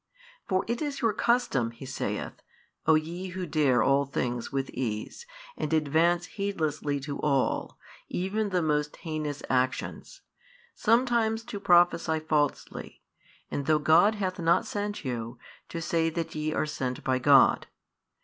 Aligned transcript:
For 0.47 0.65
it 0.67 0.81
is 0.81 0.99
your 1.01 1.13
custom 1.13 1.69
(He 1.69 1.85
saith) 1.85 2.41
O 2.87 2.95
ye 2.95 3.27
who 3.27 3.45
dare 3.45 3.83
all 3.83 4.05
things 4.05 4.51
with 4.51 4.71
ease, 4.71 5.27
and 5.55 5.71
advance 5.71 6.25
heedlessly 6.25 6.99
to 7.01 7.19
all, 7.19 7.77
even 8.09 8.49
the 8.49 8.63
most 8.63 8.95
heinous 8.95 9.43
actions, 9.47 10.21
sometimes 10.73 11.43
to 11.43 11.59
prophesy 11.59 12.17
falsely, 12.19 13.03
and 13.51 13.67
though 13.67 13.77
God 13.77 14.15
hath 14.15 14.39
not 14.39 14.65
sent 14.65 15.05
you, 15.05 15.37
to 15.69 15.79
say 15.79 16.09
that 16.09 16.33
ye 16.33 16.51
are 16.51 16.65
sent 16.65 17.03
by 17.03 17.19
God. 17.19 17.67